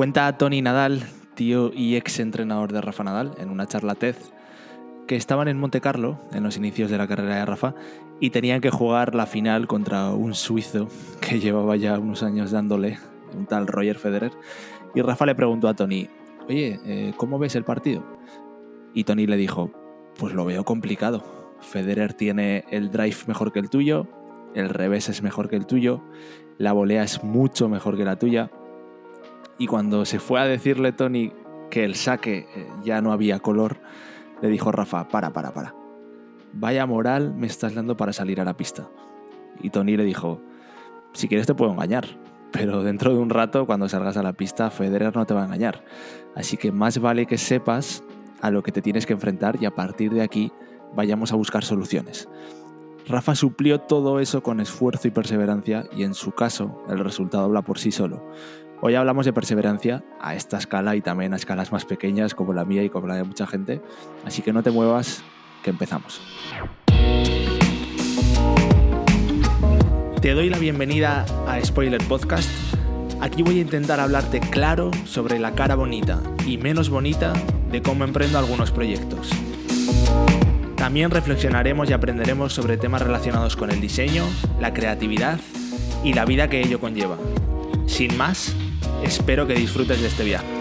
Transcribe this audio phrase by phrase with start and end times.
[0.00, 1.02] Cuenta Tony Nadal,
[1.34, 4.16] tío y ex entrenador de Rafa Nadal, en una charla TED,
[5.06, 7.74] que estaban en Monte Carlo, en los inicios de la carrera de Rafa,
[8.18, 10.88] y tenían que jugar la final contra un suizo
[11.20, 12.98] que llevaba ya unos años dándole,
[13.36, 14.32] un tal Roger Federer.
[14.94, 16.08] Y Rafa le preguntó a Tony,
[16.48, 18.02] oye, eh, ¿cómo ves el partido?
[18.94, 19.70] Y Tony le dijo,
[20.18, 21.22] pues lo veo complicado.
[21.60, 24.08] Federer tiene el drive mejor que el tuyo,
[24.54, 26.02] el revés es mejor que el tuyo,
[26.56, 28.50] la volea es mucho mejor que la tuya.
[29.60, 31.34] Y cuando se fue a decirle Tony
[31.70, 33.76] que el saque eh, ya no había color,
[34.40, 35.74] le dijo Rafa, para, para, para.
[36.54, 38.88] Vaya moral me estás dando para salir a la pista.
[39.62, 40.40] Y Tony le dijo,
[41.12, 42.06] si quieres te puedo engañar,
[42.52, 45.44] pero dentro de un rato, cuando salgas a la pista, Federer no te va a
[45.44, 45.84] engañar.
[46.34, 48.02] Así que más vale que sepas
[48.40, 50.52] a lo que te tienes que enfrentar y a partir de aquí
[50.94, 52.30] vayamos a buscar soluciones.
[53.06, 57.60] Rafa suplió todo eso con esfuerzo y perseverancia y en su caso el resultado habla
[57.60, 58.24] por sí solo.
[58.82, 62.64] Hoy hablamos de perseverancia a esta escala y también a escalas más pequeñas como la
[62.64, 63.82] mía y como la de mucha gente,
[64.24, 65.22] así que no te muevas,
[65.62, 66.22] que empezamos.
[70.22, 72.48] Te doy la bienvenida a Spoiler Podcast.
[73.20, 77.34] Aquí voy a intentar hablarte claro sobre la cara bonita y menos bonita
[77.70, 79.28] de cómo emprendo algunos proyectos.
[80.76, 84.24] También reflexionaremos y aprenderemos sobre temas relacionados con el diseño,
[84.58, 85.38] la creatividad
[86.02, 87.18] y la vida que ello conlleva.
[87.86, 88.56] Sin más,
[89.02, 90.60] espero que disfrutes de este viaje.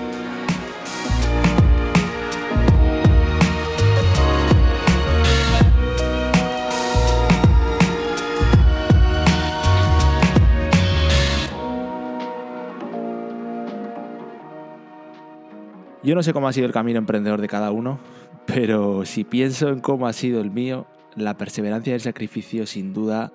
[16.02, 18.00] Yo no sé cómo ha sido el camino emprendedor de cada uno,
[18.45, 22.94] pero si pienso en cómo ha sido el mío, la perseverancia y el sacrificio sin
[22.94, 23.31] duda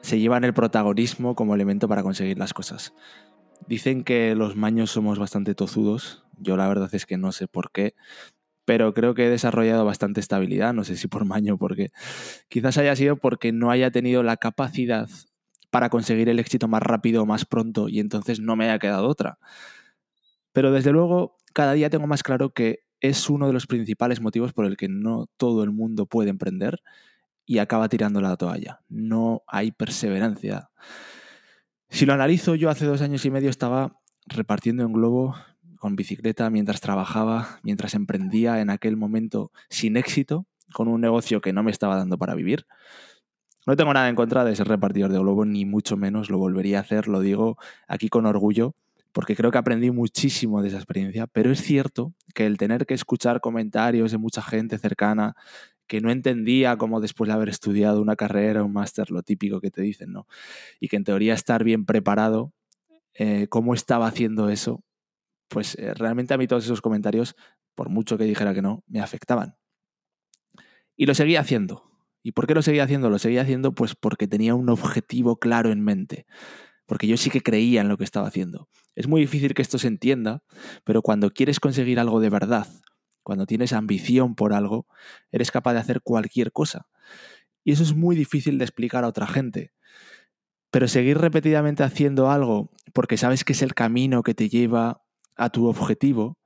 [0.00, 2.92] se llevan el protagonismo como elemento para conseguir las cosas.
[3.66, 7.70] Dicen que los maños somos bastante tozudos, yo la verdad es que no sé por
[7.70, 7.94] qué,
[8.64, 11.58] pero creo que he desarrollado bastante estabilidad, no sé si por maño
[12.48, 15.08] quizás haya sido porque no haya tenido la capacidad
[15.70, 19.08] para conseguir el éxito más rápido o más pronto y entonces no me haya quedado
[19.08, 19.38] otra.
[20.52, 24.52] Pero desde luego, cada día tengo más claro que es uno de los principales motivos
[24.52, 26.82] por el que no todo el mundo puede emprender
[27.46, 28.80] y acaba tirando la toalla.
[28.88, 30.70] No hay perseverancia.
[31.92, 35.36] Si lo analizo, yo hace dos años y medio estaba repartiendo en globo
[35.76, 41.52] con bicicleta mientras trabajaba, mientras emprendía en aquel momento sin éxito, con un negocio que
[41.52, 42.66] no me estaba dando para vivir.
[43.66, 46.78] No tengo nada en contra de ser repartidor de globo, ni mucho menos lo volvería
[46.78, 48.74] a hacer, lo digo aquí con orgullo,
[49.12, 52.94] porque creo que aprendí muchísimo de esa experiencia, pero es cierto que el tener que
[52.94, 55.36] escuchar comentarios de mucha gente cercana
[55.86, 59.70] que no entendía cómo después de haber estudiado una carrera, un máster, lo típico que
[59.70, 60.26] te dicen, ¿no?
[60.80, 62.52] Y que en teoría estar bien preparado,
[63.14, 64.82] eh, cómo estaba haciendo eso,
[65.48, 67.36] pues eh, realmente a mí todos esos comentarios,
[67.74, 69.56] por mucho que dijera que no, me afectaban.
[70.96, 71.90] Y lo seguía haciendo.
[72.22, 73.10] ¿Y por qué lo seguía haciendo?
[73.10, 76.26] Lo seguía haciendo pues porque tenía un objetivo claro en mente
[76.92, 78.68] porque yo sí que creía en lo que estaba haciendo.
[78.94, 80.42] Es muy difícil que esto se entienda,
[80.84, 82.66] pero cuando quieres conseguir algo de verdad,
[83.22, 84.86] cuando tienes ambición por algo,
[85.30, 86.86] eres capaz de hacer cualquier cosa.
[87.64, 89.72] Y eso es muy difícil de explicar a otra gente.
[90.70, 95.02] Pero seguir repetidamente haciendo algo porque sabes que es el camino que te lleva
[95.36, 96.38] a tu objetivo,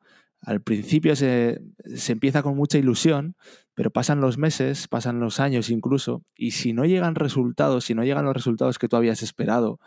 [0.42, 1.60] al principio se,
[1.96, 3.36] se, empieza con mucha ilusión,
[3.74, 8.04] pero pasan los meses, pasan los años incluso, y si no llegan resultados, si no
[8.04, 9.80] llegan los resultados que tú habías esperado,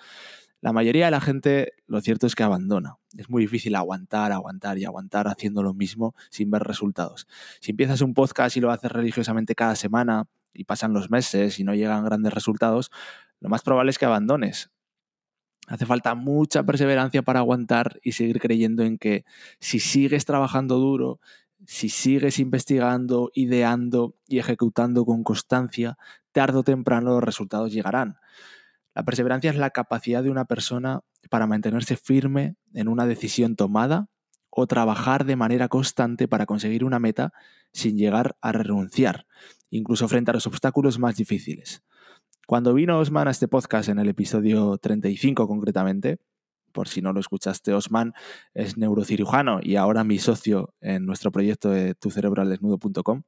[0.61, 2.97] la mayoría de la gente, lo cierto es que abandona.
[3.17, 7.27] Es muy difícil aguantar, aguantar y aguantar haciendo lo mismo sin ver resultados.
[7.61, 11.63] Si empiezas un podcast y lo haces religiosamente cada semana y pasan los meses y
[11.63, 12.91] no llegan grandes resultados,
[13.39, 14.69] lo más probable es que abandones.
[15.67, 19.23] Hace falta mucha perseverancia para aguantar y seguir creyendo en que
[19.59, 21.19] si sigues trabajando duro,
[21.65, 25.97] si sigues investigando, ideando y ejecutando con constancia,
[26.31, 28.17] tarde o temprano los resultados llegarán.
[28.95, 34.07] La perseverancia es la capacidad de una persona para mantenerse firme en una decisión tomada
[34.49, 37.31] o trabajar de manera constante para conseguir una meta
[37.71, 39.25] sin llegar a renunciar,
[39.69, 41.83] incluso frente a los obstáculos más difíciles.
[42.47, 46.19] Cuando vino Osman a este podcast en el episodio 35 concretamente,
[46.71, 48.13] por si no lo escuchaste, Osman
[48.53, 53.23] es neurocirujano y ahora mi socio en nuestro proyecto de tucerebraldesnudo.com.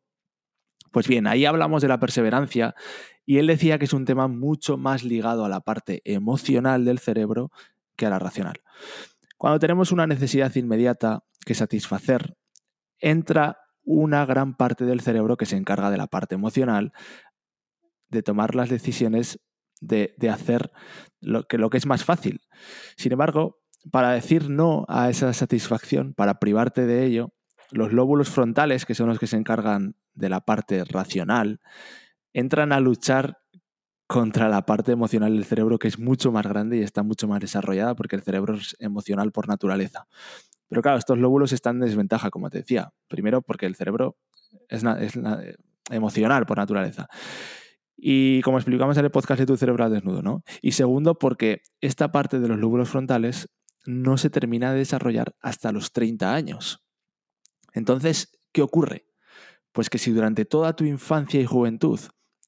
[0.92, 2.76] Pues bien, ahí hablamos de la perseverancia
[3.26, 7.00] y él decía que es un tema mucho más ligado a la parte emocional del
[7.00, 7.50] cerebro
[7.96, 8.62] que a la racional.
[9.38, 12.36] Cuando tenemos una necesidad inmediata que satisfacer,
[13.00, 16.92] entra una gran parte del cerebro que se encarga de la parte emocional,
[18.10, 19.40] de tomar las decisiones
[19.80, 20.72] de, hacer
[21.20, 22.42] lo que, lo que es más fácil.
[22.98, 23.62] Sin embargo,
[23.92, 27.34] para decir no a esa satisfacción, para privarte de ello,
[27.72, 31.60] los lóbulos frontales, que son los que se encargan de la parte racional,
[32.34, 33.40] entran a luchar
[34.08, 37.40] contra la parte emocional del cerebro que es mucho más grande y está mucho más
[37.40, 40.06] desarrollada porque el cerebro es emocional por naturaleza.
[40.68, 42.94] Pero claro, estos lóbulos están en desventaja, como te decía.
[43.08, 44.18] Primero porque el cerebro
[44.70, 44.84] es,
[45.90, 47.08] emocional por naturaleza.
[47.96, 50.44] Y como explicamos en el podcast de Tu cerebro al desnudo, ¿no?
[50.62, 53.50] Y segundo porque esta parte de los lóbulos frontales
[53.86, 56.84] no se termina de desarrollar hasta los 30 años.
[57.74, 59.06] Entonces, ¿qué ocurre?
[59.72, 62.00] Pues que si durante toda tu infancia y juventud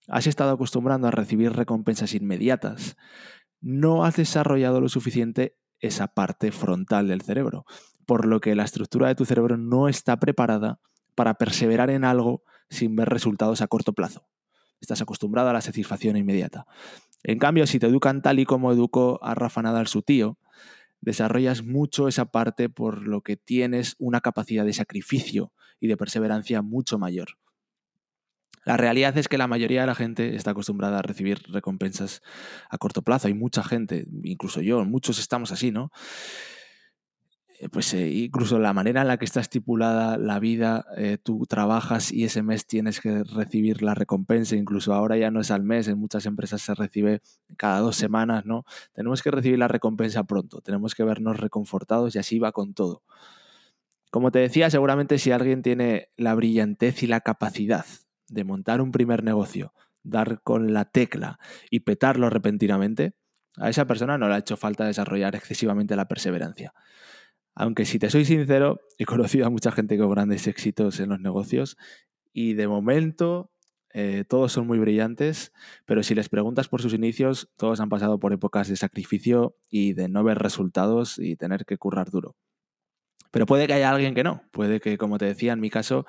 [0.08, 2.98] has estado acostumbrando a recibir recompensas inmediatas,
[3.62, 7.66] no has desarrollado lo suficiente esa parte frontal del cerebro,
[8.06, 10.80] por lo que la estructura de tu cerebro no está preparada
[11.16, 14.28] para perseverar en algo sin ver resultados a corto plazo.
[14.82, 16.66] Estás acostumbrado a la satisfacción inmediata.
[17.24, 20.38] En cambio, si te educan tal y como educó a Rafa Nadal su tío,
[21.00, 26.62] desarrollas mucho esa parte por lo que tienes una capacidad de sacrificio y de perseverancia
[26.62, 27.38] mucho mayor.
[28.66, 32.22] La realidad es que la mayoría de la gente está acostumbrada a recibir recompensas
[32.70, 33.28] a corto plazo.
[33.28, 35.92] Hay mucha gente, incluso yo, muchos estamos así, ¿no?
[37.64, 41.46] Eh, pues eh, incluso la manera en la que está estipulada la vida, eh, tú
[41.48, 45.64] trabajas y ese mes tienes que recibir la recompensa, incluso ahora ya no es al
[45.64, 47.22] mes, en muchas empresas se recibe
[47.56, 48.66] cada dos semanas, ¿no?
[48.94, 53.04] Tenemos que recibir la recompensa pronto, tenemos que vernos reconfortados y así va con todo.
[54.14, 57.84] Como te decía, seguramente si alguien tiene la brillantez y la capacidad
[58.28, 59.74] de montar un primer negocio,
[60.04, 61.40] dar con la tecla
[61.72, 63.16] y petarlo repentinamente,
[63.58, 66.76] a esa persona no le ha hecho falta desarrollar excesivamente la perseverancia.
[67.56, 71.20] Aunque si te soy sincero, he conocido a mucha gente con grandes éxitos en los
[71.20, 71.76] negocios
[72.32, 73.52] y de momento
[73.96, 75.54] eh, todos son muy brillantes,
[75.88, 79.94] pero si les preguntas por sus inicios, todos han pasado por épocas de sacrificio y
[79.94, 82.36] de no ver resultados y tener que currar duro.
[83.34, 86.06] Pero puede que haya alguien que no, puede que, como te decía, en mi caso,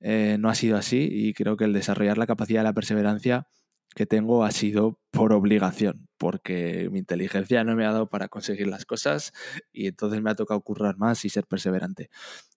[0.00, 3.48] eh, no ha sido así y creo que el desarrollar la capacidad de la perseverancia
[3.94, 8.66] que tengo ha sido por obligación, porque mi inteligencia no me ha dado para conseguir
[8.66, 9.34] las cosas
[9.72, 12.08] y entonces me ha tocado currar más y ser perseverante.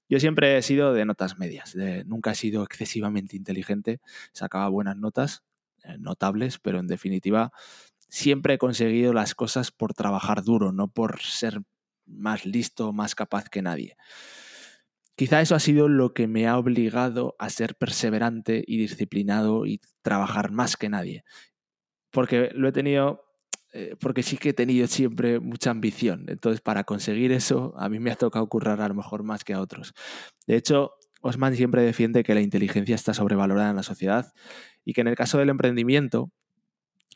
[0.08, 4.00] Yo siempre he sido de notas medias, nunca he sido excesivamente inteligente,
[4.32, 5.44] sacaba buenas notas,
[5.84, 7.52] eh, notables, pero en definitiva
[8.08, 11.62] siempre he conseguido las cosas por trabajar duro, no por ser
[12.06, 13.95] más listo, más capaz que nadie.
[15.15, 19.81] Quizá eso ha sido lo que me ha obligado a ser perseverante y disciplinado y
[20.01, 21.24] trabajar más que nadie.
[22.12, 23.24] Porque lo he tenido,
[23.74, 26.25] eh, porque sí que he tenido siempre mucha ambición.
[26.27, 29.53] Entonces, para conseguir eso, a mí me ha tocado currar a lo mejor más que
[29.53, 29.94] a otros.
[30.48, 34.33] De hecho, Osman siempre defiende que la inteligencia está sobrevalorada en la sociedad
[34.83, 36.31] y que en el caso del emprendimiento,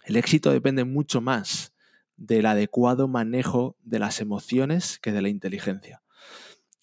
[0.05, 1.74] el éxito depende mucho más
[2.17, 6.01] del adecuado manejo de las emociones que de la inteligencia.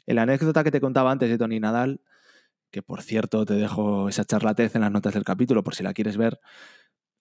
[0.06, 2.00] En la anécdota que te contaba antes de Tony Nadal,
[2.70, 5.92] que por cierto te dejo esa charlatez en las notas del capítulo por si la
[5.92, 6.40] quieres ver,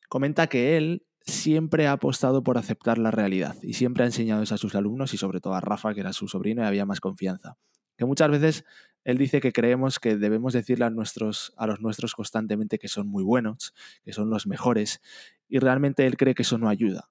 [0.09, 4.55] comenta que él siempre ha apostado por aceptar la realidad y siempre ha enseñado eso
[4.55, 6.99] a sus alumnos y sobre todo a Rafa, que era su sobrino y había más
[6.99, 7.57] confianza.
[7.97, 8.65] Que muchas veces
[9.03, 13.07] él dice que creemos que debemos decirle a, nuestros, a los nuestros constantemente que son
[13.07, 13.73] muy buenos,
[14.03, 15.01] que son los mejores,
[15.47, 17.09] y realmente él cree que eso no ayuda.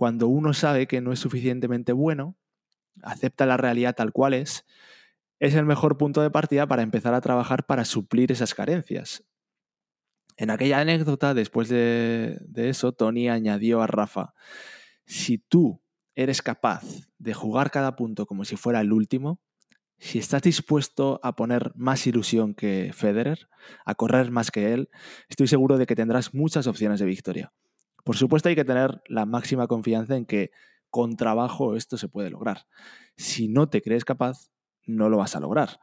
[0.00, 2.34] Cuando uno sabe que no es suficientemente bueno,
[3.02, 4.64] acepta la realidad tal cual es,
[5.38, 9.24] es el mejor punto de partida para empezar a trabajar para suplir esas carencias.
[10.38, 14.32] En aquella anécdota, después de, eso, Tony añadió a Rafa,
[15.04, 15.82] si tú
[16.14, 16.82] eres capaz
[17.18, 19.38] de jugar cada punto como si fuera el último,
[19.98, 23.50] si estás dispuesto a poner más ilusión que Federer,
[23.84, 24.88] a correr más que él,
[25.28, 27.52] estoy seguro de que tendrás muchas opciones de victoria.
[28.04, 30.50] Por supuesto hay que tener la máxima confianza en que
[30.90, 32.66] con trabajo esto se puede lograr.
[33.16, 34.50] Si no te crees capaz,
[34.86, 35.80] no lo vas a lograr.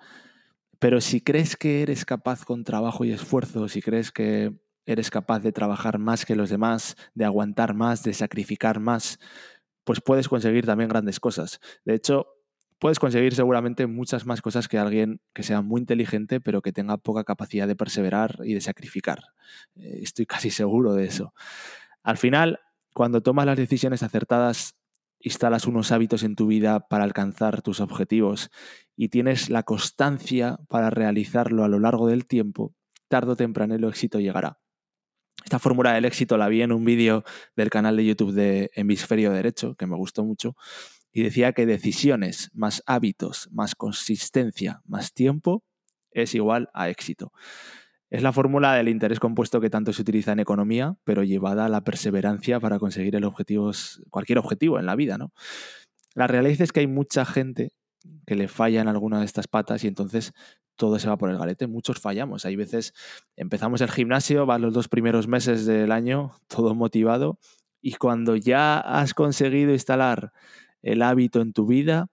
[0.79, 4.53] Pero si crees que eres capaz con trabajo y esfuerzo, si crees que
[4.85, 9.19] eres capaz de trabajar más que los demás, de aguantar más, de sacrificar más,
[9.83, 11.59] pues puedes conseguir también grandes cosas.
[11.83, 12.27] De hecho,
[12.79, 16.97] puedes conseguir seguramente muchas más cosas que alguien que sea muy inteligente, pero que tenga
[16.97, 19.19] poca capacidad de perseverar y de sacrificar.
[19.75, 21.33] Eh, estoy casi seguro de eso.
[22.07, 22.61] Al final,
[22.93, 24.77] cuando tomas las decisiones acertadas
[25.19, 28.49] instalas unos hábitos en tu vida para alcanzar tus objetivos
[28.95, 32.73] y tienes la constancia para realizarlo a lo largo del tiempo,
[33.09, 34.57] tarde o temprano el éxito llegará.
[35.43, 37.25] Esta fórmula del éxito la vi en un vídeo
[37.57, 40.55] del canal de YouTube de Hemisferio Derecho, que me gustó mucho,
[41.11, 45.65] y decía que decisiones más hábitos más consistencia más tiempo
[46.11, 47.33] es igual a éxito.
[48.09, 51.69] Es la fórmula del interés compuesto que tanto se utiliza en economía, pero llevada a
[51.69, 53.29] la perseverancia para conseguir el
[54.09, 55.17] cualquier objetivo en la vida.
[55.17, 55.33] ¿no?
[56.15, 57.73] La realidad es que hay mucha gente
[58.25, 60.33] que le falla en alguna de estas patas y entonces
[60.77, 61.67] todo se va por el galete.
[61.67, 62.45] Muchos fallamos.
[62.45, 62.93] Hay veces
[63.35, 67.39] empezamos el gimnasio, van los dos primeros meses del año, todo motivado,
[67.81, 70.31] y cuando ya has conseguido instalar
[70.81, 72.07] el hábito en tu vida,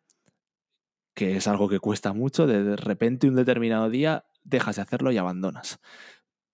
[1.15, 5.19] que es algo que cuesta mucho, de repente un determinado día dejas de hacerlo y
[5.19, 5.81] abandonas.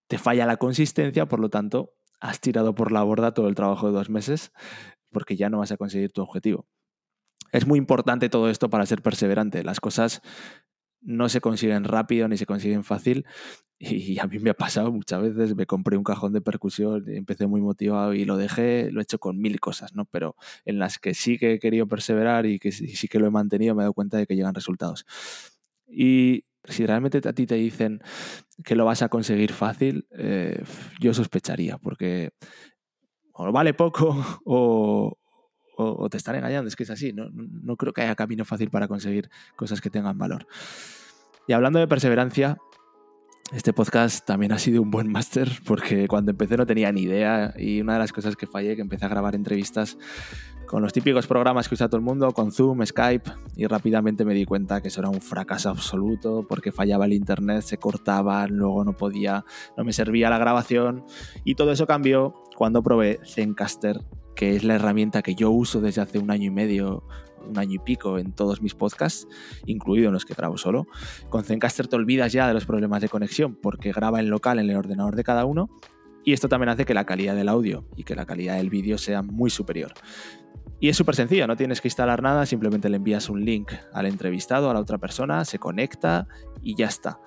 [0.09, 3.87] Te falla la consistencia, por lo tanto, has tirado por la borda todo el trabajo
[3.87, 4.53] de dos meses
[5.11, 6.67] porque ya no vas a conseguir tu objetivo.
[7.53, 9.65] Es muy importante todo esto para ser perseverante.
[9.65, 10.23] Las cosas
[11.01, 13.27] no se consiguen rápido ni se consiguen fácil.
[13.83, 17.47] Y a mí me ha pasado muchas veces, me compré un cajón de percusión, empecé
[17.47, 20.05] muy motivado y lo dejé, lo he hecho con mil cosas, ¿no?
[20.05, 23.31] Pero en las que sí que he querido perseverar y que sí que lo he
[23.31, 25.07] mantenido, me he dado cuenta de que llegan resultados.
[25.89, 28.03] Y si realmente a ti te dicen
[28.65, 30.63] que lo vas a conseguir fácil, eh,
[31.01, 32.31] yo sospecharía, porque
[33.33, 34.15] o vale poco
[34.45, 35.17] o,
[35.77, 38.71] o, te están engañando, es que es así, no, no creo que haya camino fácil
[38.71, 40.47] para conseguir cosas que tengan valor.
[41.47, 42.59] Y hablando de perseverancia,
[43.53, 47.53] este podcast también ha sido un buen máster porque cuando empecé no tenía ni idea
[47.57, 49.99] y una de las cosas que fallé, que empecé a grabar entrevistas
[50.67, 54.35] con los típicos programas que usa todo el mundo, con Zoom, Skype, y rápidamente me
[54.35, 58.85] di cuenta que eso era un fracaso absoluto porque fallaba el internet, se cortaba, luego
[58.85, 59.45] no podía,
[59.77, 61.05] no me servía la grabación
[61.45, 64.01] y todo eso cambió cuando probé Zencaster
[64.41, 67.05] que es la herramienta que yo uso desde hace un año y medio,
[67.49, 69.27] un año y pico en todos mis podcasts,
[69.67, 70.87] incluido en los que grabo solo.
[71.29, 74.71] Con Zencaster te olvidas ya de los problemas de conexión porque graba en local en
[74.71, 75.71] el ordenador de cada uno
[76.25, 78.99] y esto también hace que la calidad del audio y que la calidad del vídeo
[78.99, 79.93] sea muy superior.
[80.79, 84.07] Y es súper sencillo, no tienes que instalar nada, simplemente le envías un link al
[84.07, 86.27] entrevistado, a la otra persona, se conecta
[86.63, 87.21] y ya está.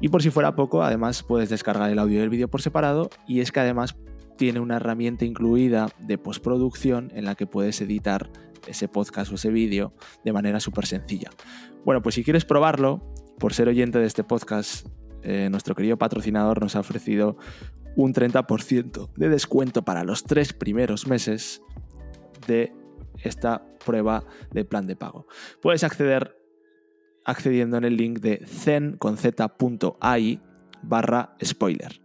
[0.00, 3.08] Y por si fuera poco, además puedes descargar el audio y el vídeo por separado
[3.26, 3.96] y es que además
[4.36, 8.30] tiene una herramienta incluida de postproducción en la que puedes editar
[8.66, 11.30] ese podcast o ese vídeo de manera súper sencilla.
[11.84, 13.02] Bueno, pues si quieres probarlo,
[13.38, 14.86] por ser oyente de este podcast,
[15.22, 17.36] eh, nuestro querido patrocinador nos ha ofrecido
[17.96, 21.62] un 30% de descuento para los tres primeros meses
[22.46, 22.72] de
[23.22, 25.26] esta prueba de plan de pago.
[25.60, 26.36] Puedes acceder
[27.24, 30.40] accediendo en el link de zen.ai
[30.82, 32.02] barra spoiler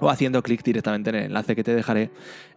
[0.00, 2.10] o haciendo clic directamente en el enlace que te dejaré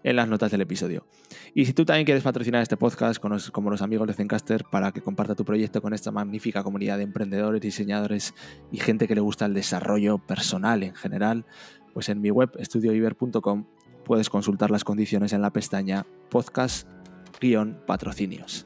[0.03, 1.07] en las notas del episodio.
[1.53, 3.19] Y si tú también quieres patrocinar este podcast
[3.51, 7.03] como los amigos de Zencaster para que comparta tu proyecto con esta magnífica comunidad de
[7.03, 8.33] emprendedores, diseñadores
[8.71, 11.45] y gente que le gusta el desarrollo personal en general,
[11.93, 13.65] pues en mi web estudioiber.com
[14.05, 18.65] puedes consultar las condiciones en la pestaña podcast-patrocinios.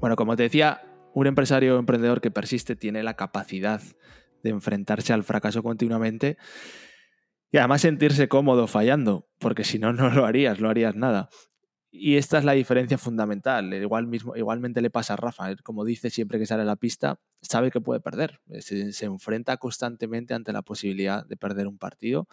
[0.00, 0.82] Bueno, como te decía,
[1.14, 3.80] un empresario o emprendedor que persiste tiene la capacidad
[4.42, 6.36] de enfrentarse al fracaso continuamente
[7.50, 11.28] y además sentirse cómodo fallando, porque si no, no lo harías, no harías nada.
[11.94, 13.74] Y esta es la diferencia fundamental.
[13.74, 17.20] Igual mismo, igualmente le pasa a Rafa, como dice siempre que sale a la pista,
[17.42, 18.40] sabe que puede perder.
[18.60, 22.28] Se, se, enfrenta constantemente ante la posibilidad de perder un partido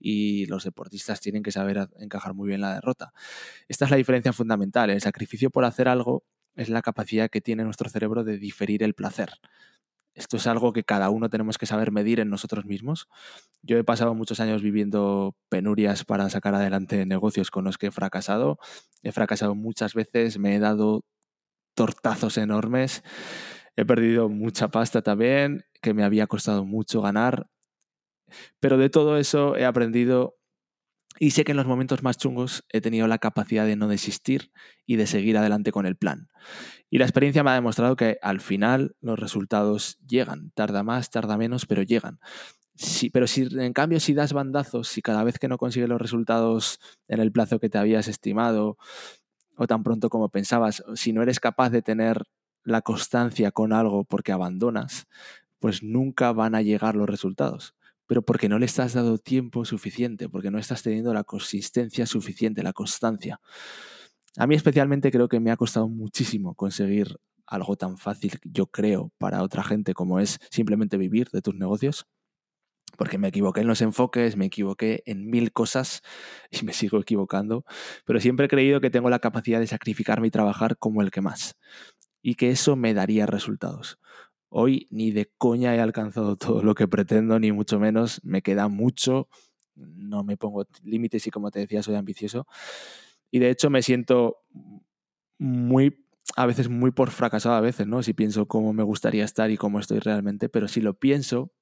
[0.00, 3.12] y los deportistas tienen que saber encajar muy bien la derrota.
[3.68, 4.90] Esta es la diferencia fundamental.
[4.90, 6.24] El sacrificio por hacer algo
[6.56, 9.30] es la capacidad que tiene nuestro cerebro de diferir el placer.
[10.14, 13.08] Esto es algo que cada uno tenemos que saber medir en nosotros mismos.
[13.62, 17.90] Yo he pasado muchos años viviendo penurias para sacar adelante negocios con los que he
[17.90, 18.58] fracasado.
[19.02, 21.04] He fracasado muchas veces, me he dado
[21.74, 23.02] tortazos enormes,
[23.76, 27.48] he perdido mucha pasta también, que me había costado mucho ganar.
[28.60, 30.36] Pero de todo eso he aprendido
[31.18, 34.50] y sé que en los momentos más chungos he tenido la capacidad de no desistir
[34.86, 36.28] y de seguir adelante con el plan.
[36.90, 40.50] Y la experiencia me ha demostrado que al final los resultados llegan.
[40.54, 42.18] Tarda más, tarda menos, pero llegan.
[42.74, 46.00] Sí, pero si en cambio si das bandazos, si cada vez que no consigues los
[46.00, 48.76] resultados en el plazo que te habías estimado
[49.56, 52.24] o tan pronto como pensabas, si no eres capaz de tener
[52.64, 55.06] la constancia con algo porque abandonas,
[55.60, 57.76] pues nunca van a llegar los resultados
[58.06, 62.62] pero porque no le estás dando tiempo suficiente, porque no estás teniendo la consistencia suficiente,
[62.62, 63.40] la constancia.
[64.36, 69.12] A mí especialmente creo que me ha costado muchísimo conseguir algo tan fácil, yo creo,
[69.18, 72.06] para otra gente como es simplemente vivir de tus negocios,
[72.96, 76.02] porque me equivoqué en los enfoques, me equivoqué en mil cosas
[76.50, 77.64] y me sigo equivocando,
[78.04, 81.20] pero siempre he creído que tengo la capacidad de sacrificarme y trabajar como el que
[81.20, 81.56] más,
[82.22, 83.98] y que eso me daría resultados.
[84.56, 88.20] Hoy ni de coña he alcanzado todo lo que pretendo, ni mucho menos.
[88.22, 89.28] Me queda mucho.
[89.74, 92.46] No me pongo límites y como te decía, soy ambicioso.
[93.32, 94.36] Y de hecho me siento
[95.40, 96.06] muy,
[96.36, 98.04] a veces muy por fracasado a veces, ¿no?
[98.04, 101.52] Si pienso cómo me gustaría estar y cómo estoy realmente, pero si lo pienso,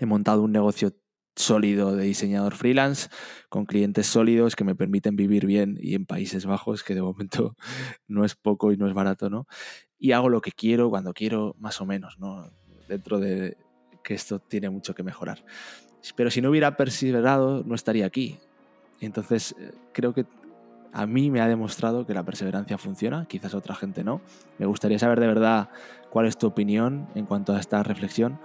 [0.00, 0.92] he montado un negocio
[1.36, 3.08] sólido de diseñador freelance,
[3.48, 7.54] con clientes sólidos que me permiten vivir bien y en Países Bajos, que de momento
[8.08, 9.46] no es poco y no es barato, ¿no?
[10.00, 12.50] Y hago lo que quiero, cuando quiero, más o menos, ¿no?
[12.88, 13.56] Dentro de
[14.02, 15.44] que esto tiene mucho que mejorar.
[16.16, 18.38] Pero si no hubiera perseverado, no estaría aquí.
[19.00, 20.26] Entonces, eh, creo que
[20.92, 24.20] a mí me ha demostrado que la perseverancia funciona, quizás a otra gente no.
[24.58, 25.68] Me gustaría saber de verdad
[26.10, 28.40] cuál es tu opinión en cuanto a esta reflexión.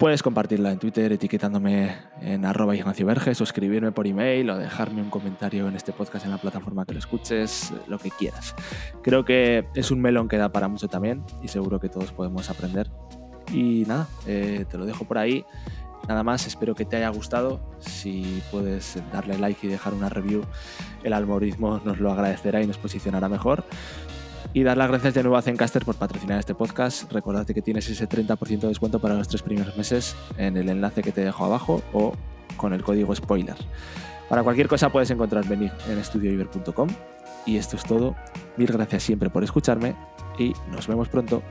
[0.00, 5.02] Puedes compartirla en Twitter etiquetándome en arroba Ignacio Verges o escribirme por email o dejarme
[5.02, 8.54] un comentario en este podcast en la plataforma que lo escuches, lo que quieras.
[9.02, 12.48] Creo que es un melón que da para mucho también y seguro que todos podemos
[12.48, 12.90] aprender.
[13.52, 15.44] Y nada, eh, te lo dejo por ahí.
[16.08, 17.60] Nada más, espero que te haya gustado.
[17.78, 20.46] Si puedes darle like y dejar una review,
[21.04, 23.66] el algoritmo nos lo agradecerá y nos posicionará mejor.
[24.52, 27.10] Y dar las gracias de nuevo a Zencaster por patrocinar este podcast.
[27.12, 31.02] Recordad que tienes ese 30% de descuento para los tres primeros meses en el enlace
[31.02, 32.14] que te dejo abajo o
[32.56, 33.54] con el código spoiler.
[34.28, 36.88] Para cualquier cosa puedes encontrarme en estudioiber.com.
[37.46, 38.16] Y esto es todo.
[38.56, 39.94] Mil gracias siempre por escucharme
[40.36, 41.42] y nos vemos pronto.